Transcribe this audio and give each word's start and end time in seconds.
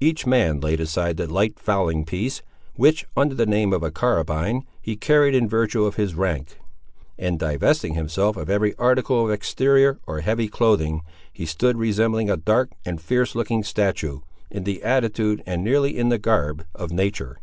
Each 0.00 0.24
man 0.24 0.58
laid 0.60 0.80
aside 0.80 1.18
the 1.18 1.30
light 1.30 1.58
fowling 1.60 2.06
piece, 2.06 2.40
which, 2.76 3.04
under 3.14 3.34
the 3.34 3.44
name 3.44 3.74
of 3.74 3.82
a 3.82 3.90
carabine, 3.90 4.64
he 4.80 4.96
carried 4.96 5.34
in 5.34 5.50
virtue 5.50 5.84
of 5.84 5.96
his 5.96 6.14
rank; 6.14 6.58
and 7.18 7.38
divesting 7.38 7.92
himself 7.92 8.38
of 8.38 8.48
every 8.48 8.74
article 8.76 9.22
of 9.22 9.30
exterior 9.30 10.00
or 10.06 10.20
heavy 10.22 10.48
clothing, 10.48 11.02
he 11.30 11.44
stood 11.44 11.76
resembling 11.76 12.30
a 12.30 12.38
dark 12.38 12.70
and 12.86 13.02
fierce 13.02 13.34
looking 13.34 13.62
statue, 13.62 14.20
in 14.50 14.64
the 14.64 14.82
attitude, 14.82 15.42
and 15.44 15.62
nearly 15.62 15.98
in 15.98 16.08
the 16.08 16.16
garb, 16.16 16.64
of 16.74 16.90
nature. 16.90 17.36